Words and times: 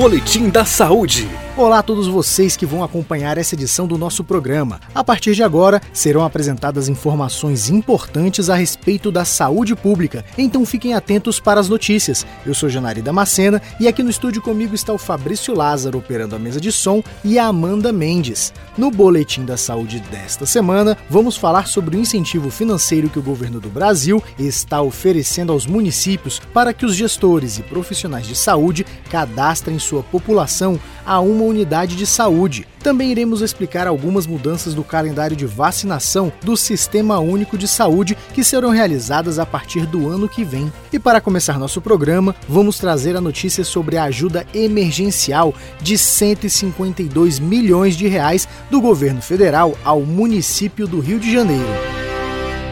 Boletim 0.00 0.48
da 0.48 0.64
Saúde. 0.64 1.28
Olá 1.60 1.80
a 1.80 1.82
todos 1.82 2.06
vocês 2.06 2.56
que 2.56 2.64
vão 2.64 2.82
acompanhar 2.82 3.36
essa 3.36 3.54
edição 3.54 3.86
do 3.86 3.98
nosso 3.98 4.24
programa. 4.24 4.80
A 4.94 5.04
partir 5.04 5.34
de 5.34 5.42
agora, 5.42 5.78
serão 5.92 6.24
apresentadas 6.24 6.88
informações 6.88 7.68
importantes 7.68 8.48
a 8.48 8.54
respeito 8.54 9.12
da 9.12 9.26
saúde 9.26 9.76
pública, 9.76 10.24
então 10.38 10.64
fiquem 10.64 10.94
atentos 10.94 11.38
para 11.38 11.60
as 11.60 11.68
notícias. 11.68 12.26
Eu 12.46 12.54
sou 12.54 12.70
Janari 12.70 13.02
Damascena 13.02 13.60
e 13.78 13.86
aqui 13.86 14.02
no 14.02 14.08
estúdio 14.08 14.40
comigo 14.40 14.74
está 14.74 14.90
o 14.90 14.96
Fabrício 14.96 15.54
Lázaro 15.54 15.98
operando 15.98 16.34
a 16.34 16.38
mesa 16.38 16.58
de 16.58 16.72
som 16.72 17.02
e 17.22 17.38
a 17.38 17.48
Amanda 17.48 17.92
Mendes. 17.92 18.54
No 18.78 18.90
Boletim 18.90 19.44
da 19.44 19.58
Saúde 19.58 20.00
desta 20.10 20.46
semana, 20.46 20.96
vamos 21.10 21.36
falar 21.36 21.66
sobre 21.66 21.94
o 21.94 22.00
incentivo 22.00 22.50
financeiro 22.50 23.10
que 23.10 23.18
o 23.18 23.22
governo 23.22 23.60
do 23.60 23.68
Brasil 23.68 24.24
está 24.38 24.80
oferecendo 24.80 25.52
aos 25.52 25.66
municípios 25.66 26.40
para 26.54 26.72
que 26.72 26.86
os 26.86 26.94
gestores 26.94 27.58
e 27.58 27.62
profissionais 27.62 28.26
de 28.26 28.34
saúde 28.34 28.86
cadastrem 29.10 29.78
sua 29.78 30.02
população 30.02 30.80
a 31.04 31.20
uma 31.20 31.44
unidade 31.44 31.96
de 31.96 32.06
saúde. 32.06 32.66
Também 32.82 33.10
iremos 33.10 33.42
explicar 33.42 33.86
algumas 33.86 34.26
mudanças 34.26 34.74
do 34.74 34.82
calendário 34.82 35.36
de 35.36 35.46
vacinação 35.46 36.32
do 36.42 36.56
Sistema 36.56 37.18
Único 37.18 37.58
de 37.58 37.68
Saúde 37.68 38.16
que 38.32 38.42
serão 38.42 38.70
realizadas 38.70 39.38
a 39.38 39.44
partir 39.44 39.86
do 39.86 40.08
ano 40.08 40.28
que 40.28 40.44
vem. 40.44 40.72
E 40.92 40.98
para 40.98 41.20
começar 41.20 41.58
nosso 41.58 41.80
programa, 41.80 42.34
vamos 42.48 42.78
trazer 42.78 43.16
a 43.16 43.20
notícia 43.20 43.64
sobre 43.64 43.96
a 43.96 44.04
ajuda 44.04 44.46
emergencial 44.54 45.54
de 45.80 45.98
152 45.98 47.38
milhões 47.38 47.96
de 47.96 48.08
reais 48.08 48.48
do 48.70 48.80
governo 48.80 49.20
federal 49.20 49.76
ao 49.84 50.00
município 50.00 50.86
do 50.86 51.00
Rio 51.00 51.20
de 51.20 51.32
Janeiro. 51.32 51.68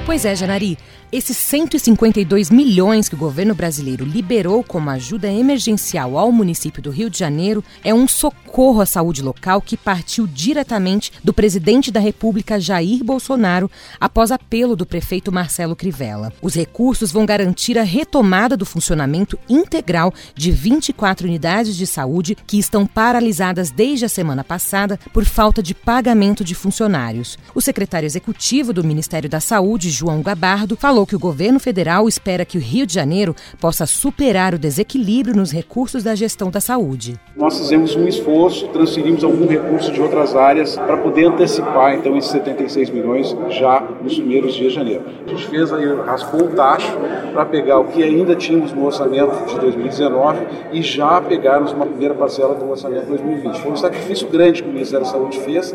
Pois 0.06 0.24
é, 0.24 0.34
Janari. 0.34 0.78
Esses 1.10 1.38
152 1.38 2.50
milhões 2.50 3.08
que 3.08 3.14
o 3.14 3.18
governo 3.18 3.54
brasileiro 3.54 4.04
liberou 4.04 4.62
como 4.62 4.90
ajuda 4.90 5.32
emergencial 5.32 6.18
ao 6.18 6.30
município 6.30 6.82
do 6.82 6.90
Rio 6.90 7.08
de 7.08 7.18
Janeiro 7.18 7.64
é 7.82 7.94
um 7.94 8.06
socorro 8.06 8.82
à 8.82 8.84
saúde 8.84 9.22
local 9.22 9.62
que 9.62 9.74
partiu 9.74 10.26
diretamente 10.26 11.10
do 11.24 11.32
presidente 11.32 11.90
da 11.90 11.98
República 11.98 12.60
Jair 12.60 13.02
Bolsonaro 13.02 13.70
após 13.98 14.30
apelo 14.30 14.76
do 14.76 14.84
prefeito 14.84 15.32
Marcelo 15.32 15.74
Crivella. 15.74 16.30
Os 16.42 16.54
recursos 16.54 17.10
vão 17.10 17.24
garantir 17.24 17.78
a 17.78 17.84
retomada 17.84 18.54
do 18.54 18.66
funcionamento 18.66 19.38
integral 19.48 20.12
de 20.34 20.50
24 20.50 21.26
unidades 21.26 21.74
de 21.74 21.86
saúde 21.86 22.36
que 22.46 22.58
estão 22.58 22.86
paralisadas 22.86 23.70
desde 23.70 24.04
a 24.04 24.10
semana 24.10 24.44
passada 24.44 25.00
por 25.14 25.24
falta 25.24 25.62
de 25.62 25.74
pagamento 25.74 26.44
de 26.44 26.54
funcionários. 26.54 27.38
O 27.54 27.62
secretário 27.62 28.04
executivo 28.04 28.74
do 28.74 28.84
Ministério 28.84 29.30
da 29.30 29.40
Saúde, 29.40 29.88
João 29.88 30.20
Gabardo, 30.20 30.76
falou 30.76 30.97
falou 30.98 31.06
que 31.06 31.14
o 31.14 31.18
governo 31.18 31.60
federal 31.60 32.08
espera 32.08 32.44
que 32.44 32.58
o 32.58 32.60
Rio 32.60 32.84
de 32.84 32.92
Janeiro 32.92 33.36
possa 33.60 33.86
superar 33.86 34.54
o 34.54 34.58
desequilíbrio 34.58 35.36
nos 35.36 35.52
recursos 35.52 36.02
da 36.02 36.12
gestão 36.14 36.50
da 36.50 36.60
saúde. 36.60 37.20
Nós 37.36 37.56
fizemos 37.56 37.94
um 37.94 38.08
esforço, 38.08 38.66
transferimos 38.68 39.22
algum 39.22 39.46
recurso 39.46 39.92
de 39.92 40.00
outras 40.00 40.34
áreas 40.34 40.74
para 40.74 40.96
poder 40.96 41.26
antecipar 41.26 41.94
então 41.94 42.16
esses 42.16 42.32
76 42.32 42.90
milhões 42.90 43.36
já 43.50 43.80
nos 44.02 44.14
primeiros 44.14 44.54
dias 44.54 44.72
de 44.72 44.74
janeiro. 44.74 45.04
A 45.24 45.30
gente 45.30 45.46
fez 45.46 45.72
aí, 45.72 45.86
raspou 46.04 46.42
o 46.42 46.48
tacho 46.48 46.92
para 47.32 47.46
pegar 47.46 47.78
o 47.78 47.84
que 47.84 48.02
ainda 48.02 48.34
tínhamos 48.34 48.72
no 48.72 48.84
orçamento 48.84 49.46
de 49.46 49.60
2019 49.60 50.46
e 50.72 50.82
já 50.82 51.20
pegarmos 51.20 51.70
uma 51.72 51.86
primeira 51.86 52.14
parcela 52.14 52.56
do 52.56 52.68
orçamento 52.68 53.02
de 53.02 53.10
2020. 53.10 53.60
Foi 53.60 53.70
um 53.70 53.76
sacrifício 53.76 54.26
grande 54.28 54.64
que 54.64 54.68
o 54.68 54.72
Ministério 54.72 55.06
da 55.06 55.12
Saúde 55.12 55.38
fez 55.38 55.72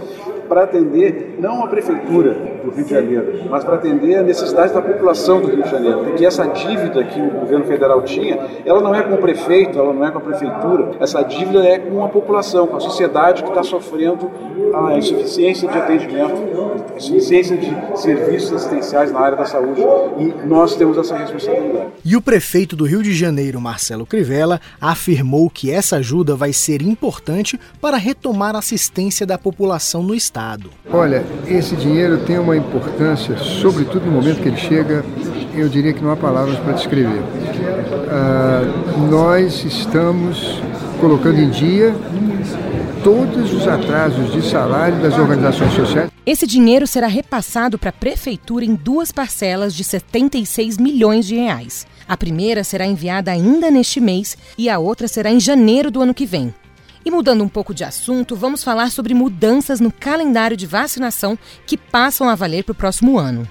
para 0.48 0.64
atender 0.64 1.38
não 1.40 1.64
a 1.64 1.68
prefeitura 1.68 2.34
do 2.64 2.72
Rio 2.72 2.86
de 2.86 2.90
Janeiro, 2.90 3.44
mas 3.50 3.64
para 3.64 3.76
atender 3.76 4.16
a 4.16 4.24
necessidade 4.24 4.74
da 4.74 4.82
população 4.82 5.42
do 5.42 5.48
Rio 5.48 5.64
de 5.64 5.70
Janeiro. 5.70 6.04
Porque 6.06 6.26
essa 6.26 6.46
dívida 6.46 7.04
que 7.04 7.20
o 7.20 7.30
governo 7.32 7.66
federal 7.66 8.02
tinha, 8.02 8.40
ela 8.66 8.82
não 8.82 8.94
é 8.96 9.02
com 9.02 9.16
o 9.16 9.18
prefeito, 9.18 9.78
ela 9.78 9.94
não 9.94 10.06
é 10.06 10.12
com 10.12 10.18
a 10.18 10.22
prefeitura, 10.22 10.92
essa 11.00 11.22
dívida 11.24 11.64
é 11.66 11.80
com 11.80 12.04
a 12.04 12.10
população, 12.10 12.68
com 12.68 12.78
a 12.78 12.80
sociedade 12.80 13.44
que 13.44 13.50
está 13.50 13.64
sofrendo 13.64 14.32
a 14.74 14.98
insuficiência 14.98 15.68
de 15.68 15.78
atendimento, 15.78 16.36
a 16.94 16.98
insuficiência 16.98 17.58
de 17.58 18.00
serviços 18.00 18.54
assistenciais 18.54 19.12
na 19.12 19.20
área 19.20 19.38
da 19.38 19.46
saúde. 19.46 19.82
E 20.20 20.48
nós 20.48 20.76
temos 20.76 20.98
essa 20.98 21.16
responsabilidade. 21.16 21.88
E 22.04 22.16
o 22.16 22.22
prefeito 22.22 22.76
do 22.76 22.86
Rio 22.86 23.04
de 23.04 23.14
Janeiro, 23.14 23.60
Marcelo 23.62 24.06
Crivella, 24.06 24.60
afirmou 24.80 25.50
que 25.50 25.72
essa 25.72 25.98
ajuda 25.98 26.36
vai 26.36 26.54
ser 26.54 26.82
importante 26.82 27.60
para 27.80 27.98
retomar 27.98 28.56
a 28.56 28.60
assistência 28.60 29.26
da 29.26 29.38
população 29.38 30.02
no 30.04 30.16
estado. 30.16 30.33
Estado. 30.34 30.72
Olha, 30.92 31.24
esse 31.46 31.76
dinheiro 31.76 32.18
tem 32.26 32.40
uma 32.40 32.58
importância, 32.58 33.38
sobretudo 33.38 34.08
no 34.08 34.14
momento 34.14 34.42
que 34.42 34.48
ele 34.48 34.58
chega, 34.58 35.06
eu 35.54 35.70
diria 35.70 35.94
que 35.94 36.04
não 36.04 36.10
há 36.10 36.16
palavras 36.16 36.58
para 36.58 36.74
descrever. 36.74 37.22
Uh, 37.22 39.12
nós 39.12 39.64
estamos 39.64 40.60
colocando 41.00 41.38
em 41.38 41.52
dia 41.52 41.94
todos 43.04 43.54
os 43.54 43.68
atrasos 43.68 44.34
de 44.34 44.42
salário 44.42 45.00
das 45.04 45.20
organizações 45.20 45.74
sociais. 45.74 46.10
Esse 46.26 46.48
dinheiro 46.48 46.88
será 46.88 47.06
repassado 47.06 47.78
para 47.78 47.90
a 47.90 47.94
prefeitura 47.94 48.66
em 48.66 48.74
duas 48.74 49.12
parcelas 49.12 49.76
de 49.76 49.84
76 49.84 50.80
milhões 50.80 51.28
de 51.28 51.36
reais. 51.36 51.86
A 52.08 52.18
primeira 52.18 52.64
será 52.64 52.88
enviada 52.88 53.30
ainda 53.30 53.70
neste 53.70 54.00
mês 54.00 54.36
e 54.58 54.68
a 54.68 54.80
outra 54.80 55.08
será 55.08 55.30
em 55.30 55.40
janeiro 55.40 55.92
do 55.92 56.02
ano 56.02 56.14
que 56.14 56.26
vem. 56.26 56.52
E 57.06 57.12
mudando 57.12 57.44
um 57.44 57.50
pouco 57.50 57.74
de 57.74 57.84
assunto, 57.84 58.36
vamos 58.36 58.64
falar 58.64 58.90
sobre 58.90 59.14
mudanças 59.14 59.80
no 59.80 59.92
calendário 59.92 60.56
de 60.56 60.66
vacinação 60.66 61.38
que 61.66 61.78
passam 61.78 62.30
a 62.30 62.36
valer 62.36 62.64
para 62.64 62.72
o 62.72 62.76
próximo 62.76 63.20
ano. 63.20 63.48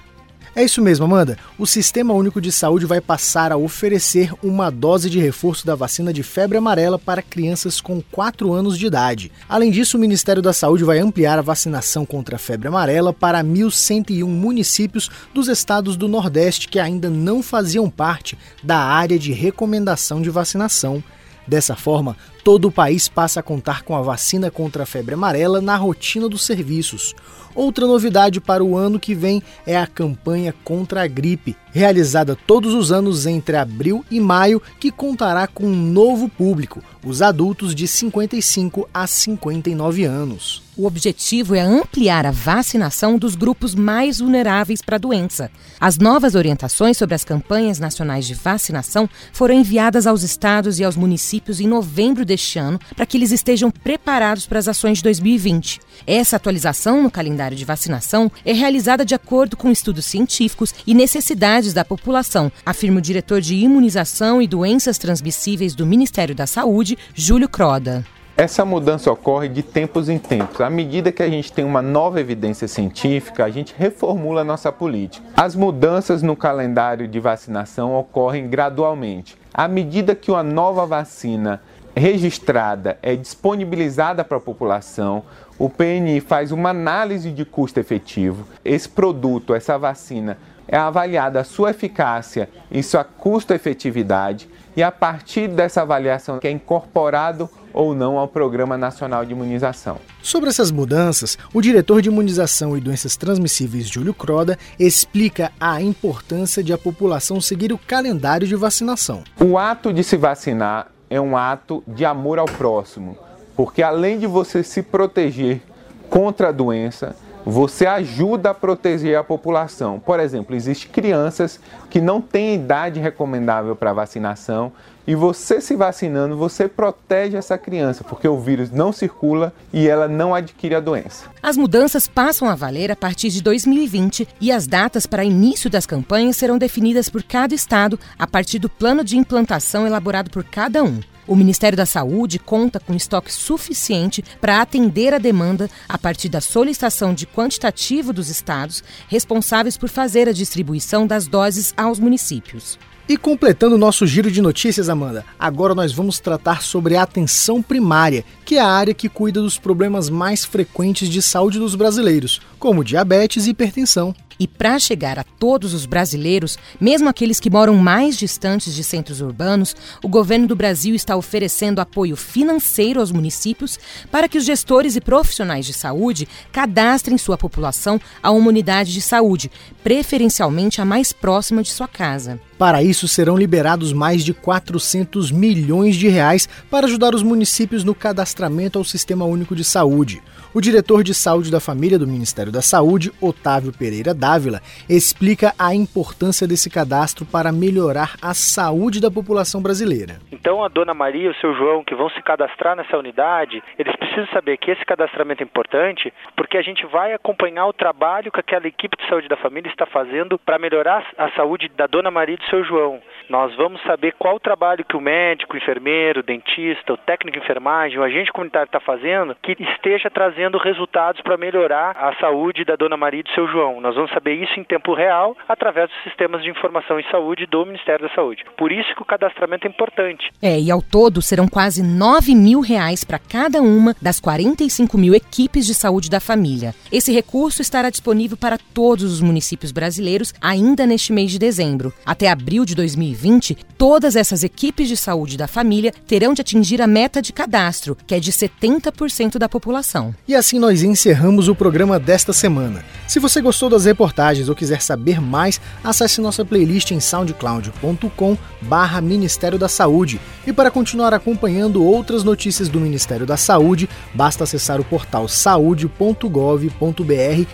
É 0.55 0.63
isso 0.63 0.83
mesmo, 0.83 1.05
Amanda. 1.05 1.35
O 1.57 1.65
Sistema 1.65 2.13
Único 2.13 2.39
de 2.39 2.51
Saúde 2.51 2.85
vai 2.85 3.01
passar 3.01 3.51
a 3.51 3.57
oferecer 3.57 4.31
uma 4.43 4.69
dose 4.69 5.09
de 5.09 5.19
reforço 5.19 5.65
da 5.65 5.73
vacina 5.73 6.13
de 6.13 6.21
febre 6.21 6.59
amarela 6.59 6.99
para 6.99 7.23
crianças 7.23 7.81
com 7.81 8.03
4 8.11 8.53
anos 8.53 8.77
de 8.77 8.85
idade. 8.85 9.31
Além 9.49 9.71
disso, 9.71 9.97
o 9.97 9.99
Ministério 9.99 10.43
da 10.43 10.53
Saúde 10.53 10.83
vai 10.83 10.99
ampliar 10.99 11.39
a 11.39 11.43
vacinação 11.43 12.05
contra 12.05 12.35
a 12.35 12.39
febre 12.39 12.67
amarela 12.67 13.11
para 13.11 13.43
1.101 13.43 14.27
municípios 14.27 15.09
dos 15.33 15.47
estados 15.47 15.97
do 15.97 16.07
Nordeste 16.07 16.67
que 16.67 16.79
ainda 16.79 17.09
não 17.09 17.41
faziam 17.41 17.89
parte 17.89 18.37
da 18.63 18.77
área 18.77 19.17
de 19.17 19.31
recomendação 19.31 20.21
de 20.21 20.29
vacinação. 20.29 21.03
Dessa 21.47 21.75
forma, 21.75 22.15
todo 22.43 22.67
o 22.67 22.71
país 22.71 23.07
passa 23.07 23.39
a 23.39 23.43
contar 23.43 23.83
com 23.83 23.95
a 23.95 24.01
vacina 24.01 24.51
contra 24.51 24.83
a 24.83 24.85
febre 24.85 25.13
amarela 25.13 25.61
na 25.61 25.75
rotina 25.75 26.27
dos 26.27 26.45
serviços. 26.45 27.15
Outra 27.55 27.85
novidade 27.85 28.41
para 28.41 28.63
o 28.63 28.75
ano 28.75 28.99
que 28.99 29.13
vem 29.13 29.41
é 29.65 29.77
a 29.77 29.85
campanha 29.85 30.53
contra 30.63 31.03
a 31.03 31.07
gripe, 31.07 31.55
realizada 31.71 32.35
todos 32.35 32.73
os 32.73 32.91
anos 32.91 33.27
entre 33.27 33.55
abril 33.55 34.03
e 34.09 34.19
maio, 34.19 34.61
que 34.79 34.91
contará 34.91 35.45
com 35.45 35.65
um 35.65 35.75
novo 35.75 36.27
público, 36.27 36.83
os 37.05 37.21
adultos 37.21 37.75
de 37.75 37.87
55 37.87 38.89
a 38.93 39.05
59 39.05 40.03
anos. 40.03 40.63
O 40.75 40.87
objetivo 40.87 41.53
é 41.53 41.61
ampliar 41.61 42.25
a 42.25 42.31
vacinação 42.31 43.19
dos 43.19 43.35
grupos 43.35 43.75
mais 43.75 44.17
vulneráveis 44.17 44.81
para 44.81 44.95
a 44.95 44.99
doença. 44.99 45.51
As 45.79 45.99
novas 45.99 46.33
orientações 46.33 46.97
sobre 46.97 47.13
as 47.13 47.23
campanhas 47.23 47.77
nacionais 47.77 48.25
de 48.25 48.33
vacinação 48.33 49.07
foram 49.31 49.53
enviadas 49.53 50.07
aos 50.07 50.23
estados 50.23 50.79
e 50.79 50.83
aos 50.83 50.95
municípios 50.95 51.59
em 51.59 51.67
novembro 51.67 52.25
deste 52.33 52.57
ano 52.57 52.79
para 52.95 53.05
que 53.05 53.15
eles 53.15 53.31
estejam 53.31 53.69
preparados 53.69 54.45
para 54.45 54.59
as 54.59 54.67
ações 54.67 54.97
de 54.97 55.03
2020. 55.03 55.79
Essa 56.07 56.35
atualização 56.35 57.01
no 57.01 57.11
calendário 57.11 57.55
de 57.55 57.63
vacinação 57.63 58.31
é 58.43 58.51
realizada 58.51 59.05
de 59.05 59.13
acordo 59.13 59.55
com 59.55 59.71
estudos 59.71 60.05
científicos 60.05 60.73
e 60.85 60.93
necessidades 60.93 61.73
da 61.73 61.85
população, 61.85 62.51
afirma 62.65 62.97
o 62.97 63.01
diretor 63.01 63.39
de 63.39 63.55
imunização 63.55 64.41
e 64.41 64.47
doenças 64.47 64.97
transmissíveis 64.97 65.75
do 65.75 65.85
Ministério 65.85 66.33
da 66.33 66.47
Saúde, 66.47 66.97
Júlio 67.13 67.47
Croda. 67.47 68.03
Essa 68.35 68.65
mudança 68.65 69.11
ocorre 69.11 69.47
de 69.47 69.61
tempos 69.61 70.09
em 70.09 70.17
tempos. 70.17 70.59
À 70.59 70.67
medida 70.67 71.11
que 71.11 71.21
a 71.21 71.29
gente 71.29 71.53
tem 71.53 71.63
uma 71.63 71.83
nova 71.83 72.19
evidência 72.19 72.67
científica, 72.67 73.45
a 73.45 73.49
gente 73.51 73.75
reformula 73.77 74.41
a 74.41 74.43
nossa 74.43 74.71
política. 74.71 75.23
As 75.37 75.55
mudanças 75.55 76.23
no 76.23 76.35
calendário 76.35 77.07
de 77.07 77.19
vacinação 77.19 77.95
ocorrem 77.95 78.49
gradualmente. 78.49 79.37
À 79.53 79.67
medida 79.67 80.15
que 80.15 80.31
uma 80.31 80.41
nova 80.41 80.83
vacina 80.83 81.61
registrada 81.95 82.97
é 83.01 83.15
disponibilizada 83.15 84.23
para 84.23 84.37
a 84.37 84.41
população, 84.41 85.23
o 85.57 85.69
PNI 85.69 86.19
faz 86.19 86.51
uma 86.51 86.69
análise 86.69 87.31
de 87.31 87.45
custo 87.45 87.79
efetivo. 87.79 88.47
Esse 88.65 88.89
produto, 88.89 89.53
essa 89.53 89.77
vacina, 89.77 90.37
é 90.67 90.77
avaliada 90.77 91.41
a 91.41 91.43
sua 91.43 91.71
eficácia 91.71 92.49
e 92.71 92.81
sua 92.81 93.03
custo-efetividade 93.03 94.49
e 94.75 94.81
a 94.81 94.91
partir 94.91 95.47
dessa 95.47 95.81
avaliação 95.81 96.39
que 96.39 96.47
é 96.47 96.51
incorporado 96.51 97.49
ou 97.73 97.93
não 97.93 98.17
ao 98.17 98.27
Programa 98.27 98.77
Nacional 98.77 99.25
de 99.25 99.31
Imunização. 99.31 99.97
Sobre 100.21 100.49
essas 100.49 100.71
mudanças, 100.71 101.37
o 101.53 101.61
diretor 101.61 102.01
de 102.01 102.09
Imunização 102.09 102.77
e 102.77 102.81
Doenças 102.81 103.15
Transmissíveis, 103.15 103.87
Júlio 103.87 104.13
Croda, 104.13 104.57
explica 104.79 105.51
a 105.59 105.81
importância 105.81 106.63
de 106.63 106.71
a 106.71 106.77
população 106.77 107.41
seguir 107.41 107.73
o 107.73 107.77
calendário 107.77 108.47
de 108.47 108.55
vacinação. 108.55 109.23
O 109.39 109.57
ato 109.57 109.91
de 109.91 110.03
se 110.03 110.17
vacinar 110.17 110.92
é 111.13 111.21
um 111.21 111.37
ato 111.37 111.83
de 111.87 112.03
amor 112.03 112.39
ao 112.39 112.47
próximo, 112.47 113.15
porque 113.55 113.83
além 113.83 114.17
de 114.17 114.25
você 114.25 114.63
se 114.63 114.81
proteger 114.81 115.61
contra 116.09 116.49
a 116.49 116.51
doença, 116.51 117.15
você 117.45 117.85
ajuda 117.85 118.51
a 118.51 118.53
proteger 118.53 119.17
a 119.17 119.23
população. 119.23 119.99
Por 119.99 120.19
exemplo, 120.19 120.55
existem 120.55 120.91
crianças 120.91 121.59
que 121.89 121.99
não 121.99 122.21
têm 122.21 122.55
idade 122.55 122.99
recomendável 122.99 123.75
para 123.75 123.93
vacinação 123.93 124.71
E 125.05 125.15
você 125.15 125.59
se 125.59 125.75
vacinando, 125.75 126.37
você 126.37 126.65
protege 126.65 127.35
essa 127.35 127.57
criança, 127.57 128.05
porque 128.05 128.25
o 128.25 128.39
vírus 128.39 128.71
não 128.71 128.93
circula 128.93 129.53
e 129.73 129.85
ela 129.85 130.07
não 130.07 130.33
adquire 130.33 130.75
a 130.75 130.79
doença. 130.79 131.25
As 131.41 131.57
mudanças 131.57 132.07
passam 132.07 132.49
a 132.49 132.55
valer 132.55 132.89
a 132.89 132.95
partir 132.95 133.29
de 133.29 133.41
2020 133.41 134.25
e 134.39 134.49
as 134.49 134.65
datas 134.65 135.05
para 135.05 135.25
início 135.25 135.69
das 135.69 135.85
campanhas 135.85 136.37
serão 136.37 136.57
definidas 136.57 137.09
por 137.09 137.21
cada 137.21 137.53
estado 137.53 137.99
a 138.17 138.25
partir 138.25 138.59
do 138.59 138.69
plano 138.69 139.03
de 139.03 139.17
implantação 139.17 139.85
elaborado 139.85 140.29
por 140.29 140.45
cada 140.45 140.81
um. 140.81 141.01
O 141.25 141.35
Ministério 141.35 141.77
da 141.77 141.85
Saúde 141.85 142.37
conta 142.37 142.79
com 142.79 142.93
estoque 142.93 143.31
suficiente 143.31 144.23
para 144.41 144.61
atender 144.61 145.13
a 145.13 145.17
demanda 145.17 145.69
a 145.87 145.97
partir 145.97 146.27
da 146.27 146.41
solicitação 146.41 147.13
de 147.13 147.25
quantitativo 147.25 148.11
dos 148.11 148.29
estados 148.29 148.83
responsáveis 149.07 149.77
por 149.77 149.87
fazer 149.87 150.27
a 150.27 150.33
distribuição 150.33 151.07
das 151.07 151.25
doses 151.25 151.73
aos 151.77 151.97
municípios. 151.97 152.77
E 153.07 153.17
completando 153.17 153.75
o 153.75 153.77
nosso 153.77 154.07
giro 154.07 154.31
de 154.31 154.41
notícias, 154.41 154.87
Amanda, 154.87 155.25
agora 155.37 155.75
nós 155.75 155.91
vamos 155.91 156.19
tratar 156.19 156.61
sobre 156.61 156.95
a 156.95 157.03
atenção 157.03 157.61
primária, 157.61 158.23
que 158.45 158.55
é 158.55 158.61
a 158.61 158.67
área 158.67 158.93
que 158.93 159.09
cuida 159.09 159.41
dos 159.41 159.57
problemas 159.57 160.09
mais 160.09 160.45
frequentes 160.45 161.09
de 161.09 161.21
saúde 161.21 161.59
dos 161.59 161.75
brasileiros, 161.75 162.41
como 162.57 162.83
diabetes 162.83 163.45
e 163.45 163.49
hipertensão. 163.49 164.15
E 164.43 164.47
para 164.47 164.77
chegar 164.77 165.17
a 165.17 165.23
todos 165.23 165.73
os 165.73 165.85
brasileiros, 165.85 166.57
mesmo 166.77 167.07
aqueles 167.07 167.39
que 167.39 167.49
moram 167.49 167.77
mais 167.77 168.17
distantes 168.17 168.75
de 168.75 168.83
centros 168.83 169.21
urbanos, 169.21 169.73
o 170.03 170.09
governo 170.09 170.45
do 170.47 170.53
Brasil 170.53 170.93
está 170.93 171.15
oferecendo 171.15 171.79
apoio 171.79 172.17
financeiro 172.17 172.99
aos 172.99 173.09
municípios 173.09 173.79
para 174.11 174.27
que 174.27 174.37
os 174.37 174.43
gestores 174.43 174.97
e 174.97 175.01
profissionais 175.01 175.65
de 175.65 175.71
saúde 175.71 176.27
cadastrem 176.51 177.17
sua 177.17 177.37
população 177.37 178.01
a 178.21 178.31
uma 178.31 178.49
unidade 178.49 178.91
de 178.91 178.99
saúde, 179.01 179.49
preferencialmente 179.81 180.81
a 180.81 180.85
mais 180.85 181.13
próxima 181.13 181.63
de 181.63 181.71
sua 181.71 181.87
casa. 181.87 182.37
Para 182.63 182.81
isso, 182.81 183.09
serão 183.09 183.35
liberados 183.35 183.91
mais 183.91 184.23
de 184.23 184.33
400 184.33 185.33
milhões 185.33 185.97
de 185.97 186.07
reais 186.07 186.47
para 186.71 186.85
ajudar 186.85 187.13
os 187.13 187.21
municípios 187.21 187.83
no 187.83 187.93
cadastramento 187.93 188.79
ao 188.79 188.85
Sistema 188.85 189.25
Único 189.25 189.53
de 189.53 189.65
Saúde. 189.65 190.21
O 190.53 190.61
diretor 190.61 191.03
de 191.03 191.13
saúde 191.13 191.51
da 191.51 191.59
família 191.59 191.99
do 191.99 192.07
Ministério 192.07 192.53
da 192.53 192.61
Saúde, 192.61 193.11
Otávio 193.19 193.73
Pereira 193.77 194.13
Dávila, 194.13 194.61
explica 194.87 195.51
a 195.59 195.75
importância 195.75 196.47
desse 196.47 196.69
cadastro 196.69 197.25
para 197.25 197.51
melhorar 197.51 198.15
a 198.21 198.33
saúde 198.33 199.01
da 199.01 199.11
população 199.11 199.61
brasileira. 199.61 200.19
Então, 200.31 200.63
a 200.63 200.67
dona 200.67 200.93
Maria 200.93 201.25
e 201.25 201.29
o 201.29 201.35
seu 201.41 201.55
João, 201.55 201.83
que 201.83 201.95
vão 201.95 202.09
se 202.11 202.21
cadastrar 202.21 202.75
nessa 202.75 202.97
unidade, 202.97 203.63
eles 203.79 203.95
precisam 203.95 204.27
saber 204.27 204.57
que 204.57 204.69
esse 204.69 204.85
cadastramento 204.85 205.41
é 205.41 205.45
importante, 205.45 206.13
porque 206.35 206.55
a 206.55 206.61
gente 206.61 206.85
vai 206.85 207.13
acompanhar 207.13 207.65
o 207.65 207.73
trabalho 207.73 208.31
que 208.31 208.39
aquela 208.39 208.67
equipe 208.67 208.95
de 208.95 209.09
saúde 209.09 209.27
da 209.27 209.37
família 209.37 209.69
está 209.69 209.87
fazendo 209.87 210.37
para 210.37 210.59
melhorar 210.59 211.03
a 211.17 211.31
saúde 211.31 211.69
da 211.75 211.87
dona 211.87 212.11
Maria 212.11 212.35
e 212.35 212.37
do 212.37 212.49
seu 212.53 212.63
João. 212.63 213.01
Nós 213.29 213.55
vamos 213.55 213.81
saber 213.83 214.13
qual 214.19 214.35
o 214.35 214.39
trabalho 214.39 214.85
que 214.85 214.95
o 214.95 215.01
médico, 215.01 215.55
o 215.55 215.57
enfermeiro, 215.57 216.19
o 216.19 216.23
dentista, 216.23 216.93
o 216.93 216.97
técnico 216.97 217.37
de 217.37 217.43
enfermagem, 217.43 217.97
o 217.97 218.03
agente 218.03 218.31
comunitário 218.31 218.67
está 218.67 218.79
fazendo, 218.79 219.35
que 219.41 219.55
esteja 219.59 220.09
trazendo 220.09 220.57
resultados 220.57 221.21
para 221.21 221.37
melhorar 221.37 221.95
a 221.97 222.13
saúde 222.19 222.65
da 222.65 222.75
dona 222.75 222.97
Maria 222.97 223.21
e 223.21 223.23
do 223.23 223.31
seu 223.31 223.47
João. 223.47 223.81
Nós 223.81 223.95
vamos 223.95 224.11
saber 224.11 224.35
isso 224.35 224.59
em 224.59 224.63
tempo 224.63 224.93
real 224.93 225.35
através 225.47 225.89
dos 225.89 226.03
sistemas 226.03 226.43
de 226.43 226.49
informação 226.49 226.99
em 226.99 227.09
saúde 227.09 227.47
do 227.47 227.65
Ministério 227.65 228.07
da 228.07 228.13
Saúde. 228.13 228.43
Por 228.57 228.71
isso 228.71 228.93
que 228.93 229.01
o 229.01 229.05
cadastramento 229.05 229.65
é 229.65 229.69
importante. 229.69 230.29
É, 230.41 230.59
e 230.59 230.69
ao 230.69 230.81
todo 230.81 231.21
serão 231.21 231.47
quase 231.47 231.81
9 231.81 232.35
mil 232.35 232.59
reais 232.59 233.03
para 233.03 233.17
cada 233.17 233.61
uma 233.61 233.95
das 234.01 234.19
45 234.19 234.97
mil 234.97 235.15
equipes 235.15 235.65
de 235.65 235.73
saúde 235.73 236.09
da 236.09 236.19
família. 236.19 236.73
Esse 236.91 237.11
recurso 237.13 237.61
estará 237.61 237.89
disponível 237.89 238.37
para 238.37 238.57
todos 238.73 239.05
os 239.05 239.21
municípios 239.21 239.71
brasileiros 239.71 240.33
ainda 240.41 240.85
neste 240.85 241.13
mês 241.13 241.31
de 241.31 241.39
dezembro. 241.39 241.93
Até 242.05 242.29
abril 242.43 242.65
de 242.65 242.75
2020, 242.75 243.57
todas 243.77 244.17
essas 244.17 244.43
equipes 244.43 244.89
de 244.89 244.97
saúde 244.97 245.37
da 245.37 245.47
família 245.47 245.93
terão 246.05 246.33
de 246.33 246.41
atingir 246.41 246.81
a 246.81 246.87
meta 246.87 247.21
de 247.21 247.31
cadastro, 247.31 247.97
que 248.05 248.13
é 248.13 248.19
de 248.19 248.33
70% 248.33 249.37
da 249.37 249.47
população. 249.47 250.13
E 250.27 250.35
assim 250.35 250.59
nós 250.59 250.83
encerramos 250.83 251.47
o 251.47 251.55
programa 251.55 251.97
desta 251.97 252.33
semana. 252.33 252.83
Se 253.07 253.17
você 253.19 253.41
gostou 253.41 253.69
das 253.69 253.85
reportagens 253.85 254.49
ou 254.49 254.55
quiser 254.55 254.81
saber 254.81 255.21
mais, 255.21 255.61
acesse 255.81 256.19
nossa 256.19 256.43
playlist 256.43 256.91
em 256.91 256.99
soundcloud.com 256.99 258.37
barra 258.61 258.99
Ministério 258.99 259.57
da 259.57 259.69
Saúde. 259.69 260.19
E 260.45 260.51
para 260.51 260.69
continuar 260.69 261.13
acompanhando 261.13 261.83
outras 261.83 262.23
notícias 262.23 262.67
do 262.67 262.79
Ministério 262.79 263.25
da 263.25 263.37
Saúde, 263.37 263.89
basta 264.13 264.43
acessar 264.43 264.81
o 264.81 264.83
portal 264.83 265.27
saude.gov.br 265.29 266.69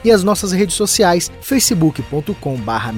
e 0.03 0.12
as 0.12 0.24
nossas 0.24 0.51
redes 0.51 0.75
sociais 0.75 1.31
facebook.com 1.42 2.56
barra 2.57 2.94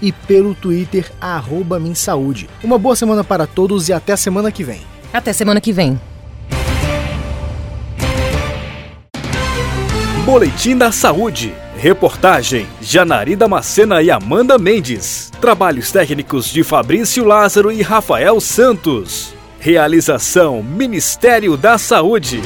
e 0.00 0.12
pelo 0.12 0.54
Twitter 0.54 0.99
arroba 1.20 1.78
Minsaúde. 1.78 2.48
Uma 2.62 2.78
boa 2.78 2.96
semana 2.96 3.22
para 3.22 3.46
todos 3.46 3.88
e 3.88 3.92
até 3.92 4.12
a 4.12 4.16
semana 4.16 4.50
que 4.50 4.64
vem. 4.64 4.80
Até 5.12 5.32
semana 5.32 5.60
que 5.60 5.72
vem. 5.72 6.00
Boletim 10.24 10.76
da 10.76 10.92
Saúde. 10.92 11.52
Reportagem: 11.76 12.66
Janari 12.80 13.34
Damascena 13.34 14.02
e 14.02 14.10
Amanda 14.10 14.58
Mendes. 14.58 15.30
Trabalhos 15.40 15.90
técnicos 15.90 16.46
de 16.52 16.62
Fabrício 16.62 17.24
Lázaro 17.24 17.72
e 17.72 17.82
Rafael 17.82 18.40
Santos. 18.40 19.34
Realização: 19.58 20.62
Ministério 20.62 21.56
da 21.56 21.78
Saúde. 21.78 22.42